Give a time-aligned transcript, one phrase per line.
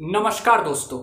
[0.00, 0.98] नमस्कार दोस्तों।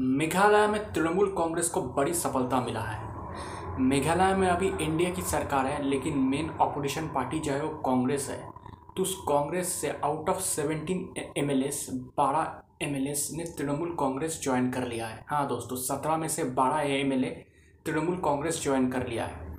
[0.00, 5.66] मेघालय में तृणमूल कांग्रेस को बड़ी सफलता मिला है। मेघालय में अभी इंडिया की सरकार
[5.66, 8.50] है, लेकिन मेन ऑपोजिशन पार्टी जो है वो कांग्रेस है।
[8.96, 13.44] तो उस कांग्रेस से out of seventeen M L S बारह एम एल एस ने
[13.44, 17.46] तृणमूल कांग्रेस ज्वाइन कर लिया है। हाँ दोस्तों, सत्रह में से बारह M L A
[17.86, 19.58] Trinamool Congress join कर लिया है।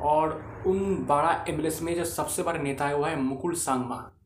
[0.00, 3.54] और उन बारह एम एल एस में जो सबसे बड़े नेता है वो है मुकुल
[3.54, 4.17] सांगमा।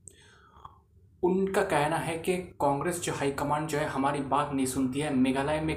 [1.22, 5.60] उनका कहना है कि कांग्रेस जो हाईकमांड जो है, हमारी बात नहीं सुनती है। मेघालय
[5.60, 5.76] में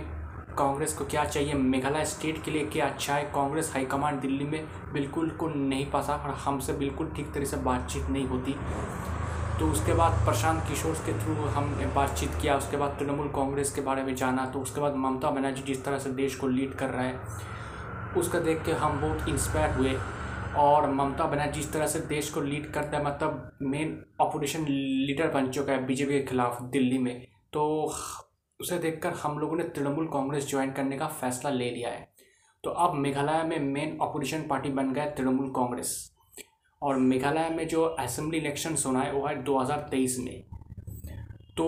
[0.58, 1.54] कांग्रेस को क्या चाहिए?
[1.54, 3.24] मेघालय स्टेट के लिए क्या अच्छा है?
[3.26, 8.10] कांग्रेस हाईकमांड दिल्ली में बिल्कुल को नहीं पासा और हमसे बिल्कुल ठीक तरह से बातचीत
[8.10, 8.56] नहीं होती।
[9.60, 13.82] तो उसके बाद प्रशांत किशोर के थ्रू हमने बातचीत किया। उसके बाद तृणमूल कांग्रेस के
[13.82, 16.90] बारे में जाना। तो उसके बाद ममता बनर्जी जिस तरह से देश को लीड कर
[16.90, 17.20] रहा है,
[18.18, 19.98] उसका देख के हम बहुत इंस्पायर हुए।
[20.58, 25.28] और ममता बनर्जी जिस तरह से देश को लीड करता है मतलब मेन अपोजिशन लीडर
[25.28, 27.94] बन चुका है बीजेपी के खिलाफ दिल्ली में। तो
[28.62, 32.10] उसे देखकर हम लोगों ने तृणमूल कांग्रेस ज्वाइन करने का फैसला ले लिया है।
[32.64, 36.12] तो अब मेघालय में मेन अपोजिशन पार्टी बन गया तृणमूल कांग्रेस।
[36.82, 40.44] और मेघालय में जो असेंबली इलेक्शन होना है, वो है 2023 में।
[41.58, 41.66] तो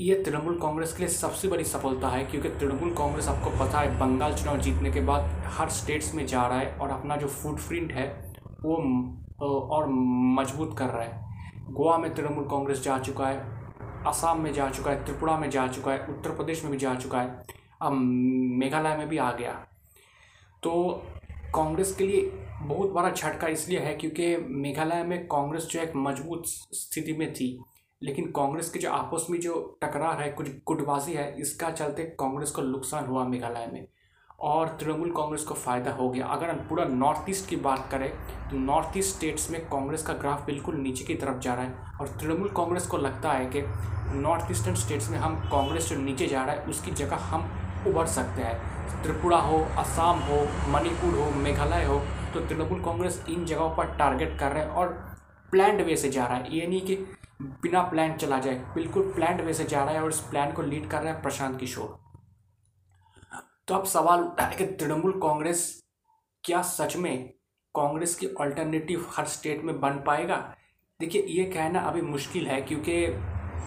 [0.00, 3.98] ये तृणमूल कांग्रेस के लिए सबसे बड़ी सफलता है, क्योंकि तृणमूल कांग्रेस, आपको पता है,
[3.98, 7.92] बंगाल चुनाव जीतने के बाद हर स्टेट्स में जा रहा है और अपना जो फुटप्रिंट
[7.92, 8.06] है,
[8.62, 8.76] वो
[9.40, 9.86] और
[10.38, 11.24] मज़बूत कर रहा है।
[11.70, 13.38] गोवा में तृणमूल कांग्रेस जा चुका है,
[14.06, 16.94] असम में जा चुका है, त्रिपुरा में जा चुका है, उत्तर प्रदेश में भी जा
[16.94, 17.44] चुका है,
[17.82, 19.52] अब मेघालय में भी आ गया।
[20.62, 21.02] तो
[21.54, 22.30] कांग्रेस के लिए
[22.62, 27.58] बहुत बड़ा झटका इसलिए है, क्योंकि मेघालय में कांग्रेस जो एक मज़बूत स्थिति में थी।
[28.02, 32.50] लेकिन कांग्रेस के जो आपस में जो टकरार है, कुछ गुटबाजी है, इसका चलते कांग्रेस
[32.50, 33.86] को नुकसान हुआ मेघालय में।
[34.40, 38.08] और तृणमूल कांग्रेस को फ़ायदा हो गया। अगर हम पूरा नॉर्थ ईस्ट की बात करें
[38.50, 41.98] तो नॉर्थ ईस्ट स्टेट्स में कांग्रेस का ग्राफ बिल्कुल नीचे की तरफ़ जा रहा है।
[42.00, 43.62] और तृणमूल कांग्रेस को लगता है कि
[44.16, 47.50] नॉर्थ ईस्टर्न स्टेट्स में हम कांग्रेस जो नीचे जा रहा है, उसकी जगह हम
[47.86, 52.00] उभर सकते हैं। त्रिपुरा हो, असम हो, मणिपुर हो, मेघालय हो
[52.34, 54.88] तो तृणमूल कांग्रेस इन जगहों पर टारगेट कर रहे हैं और
[55.52, 56.96] प्लान्ड वे से जा रहा है। ये नहीं कि
[57.40, 60.62] बिना प्लान चला जाए, बिल्कुल प्लान वे से जा रहा है और इस प्लान को
[60.62, 61.98] लीड कर रहा है प्रशांत किशोर।
[63.68, 65.82] तो अब सवाल उठा है कि तृणमूल कांग्रेस
[66.44, 67.28] क्या सच में
[67.74, 70.36] कांग्रेस की अल्टरनेटिव हर स्टेट में बन पाएगा?
[71.00, 73.06] देखिए, ये कहना अभी मुश्किल है क्योंकि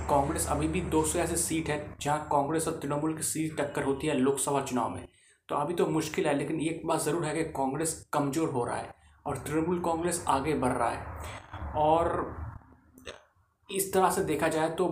[0.10, 3.84] कांग्रेस अभी भी दो सौ ऐसे सीट है जहाँ कांग्रेस और तृणमूल की सीट टक्कर
[3.84, 5.08] होती है लोकसभा चुनाव में।
[5.50, 8.76] तो अभी तो मुश्किल है, लेकिन एक बात ज़रूर है कि कांग्रेस कमज़ोर हो रहा
[8.76, 8.94] है
[9.26, 12.36] और तृणमूल कांग्रेस आगे बढ़ रहा है। और
[13.70, 14.88] इस तरह से देखा जाए तो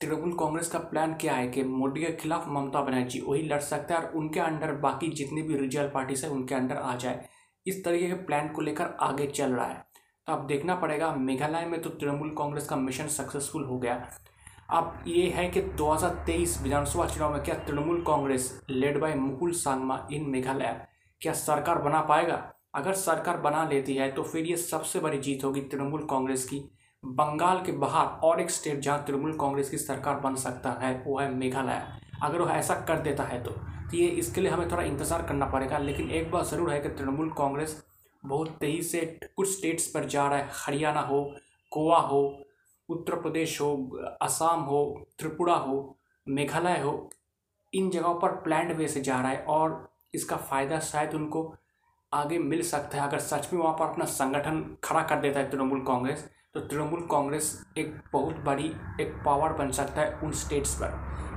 [0.00, 3.94] तृणमूल कांग्रेस का प्लान क्या है कि मोदी के खिलाफ ममता बनर्जी वही लड़ सकता
[3.94, 7.24] है और उनके अंडर बाकी जितनी भी रीजनल पार्टीज़ है उनके अंडर आ जाए।
[7.66, 9.84] इस तरीके के प्लान को लेकर आगे चल रहा है।
[10.26, 13.94] तो अब देखना पड़ेगा, मेघालय में तो तृणमूल कांग्रेस का मिशन सक्सेसफुल हो गया।
[14.70, 20.06] अब ये है कि 2023 विधानसभा चुनाव में क्या Trinamool Congress led by Mukul Sangma
[20.12, 20.86] in Meghalaya,
[21.20, 22.42] क्या सरकार बना पाएगा?
[22.74, 26.62] अगर सरकार बना लेती है तो फिर ये सबसे बड़ी जीत होगी तृणमूल कांग्रेस की।
[27.04, 31.18] बंगाल के बाहर और एक स्टेट जहाँ तृणमूल कांग्रेस की सरकार बन सकता है वो
[31.18, 31.82] है मेघालय।
[32.22, 35.46] अगर वह ऐसा कर देता है तो, तो ये इसके लिए हमें थोड़ा इंतज़ार करना
[35.46, 37.82] पड़ेगा लेकिन एक बात ज़रूर है कि तृणमूल कांग्रेस
[38.22, 39.00] बहुत तेज़ी से
[39.36, 41.22] कुछ स्टेट्स पर जा रहा है। हरियाणा हो
[41.72, 42.22] गोवा हो
[42.88, 43.74] उत्तर प्रदेश हो
[44.22, 44.82] असम हो
[45.18, 45.78] त्रिपुरा हो
[46.26, 47.10] मेघालय हो
[47.72, 51.42] इन जगहों पर प्लान्ड वे से जा रहा है और इसका फ़ायदा शायद उनको
[52.12, 55.50] आगे मिल सकता है। अगर सच में वहाँ पर अपना संगठन खड़ा कर देता है
[55.50, 58.64] तृणमूल कांग्रेस तो तृणमूल कांग्रेस एक बहुत बड़ी
[59.00, 60.86] एक पावर बन सकता है उन स्टेट्स पर।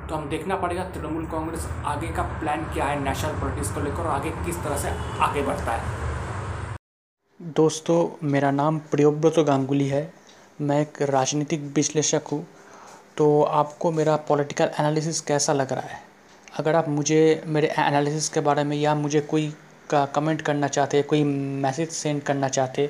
[0.09, 3.97] तो हम देखना पड़ेगा तृणमूल कांग्रेस आगे का प्लान क्या है नेशनल पॉलिटिक्स को लेकर
[3.97, 5.81] और आगे किस तरह से आगे बढ़ता है।
[7.41, 10.13] दोस्तों, मेरा नाम प्रियोव्रत गांगुली है।
[10.61, 12.47] मैं एक राजनीतिक विश्लेषक हूँ।
[13.17, 16.01] तो आपको मेरा पॉलिटिकल एनालिसिस कैसा लग रहा है?
[16.59, 19.53] अगर आप मुझे, मेरे एनालिसिस के बारे में या मुझे कोई
[19.89, 22.89] का कमेंट करना चाहते कोई मैसेज सेंड करना चाहते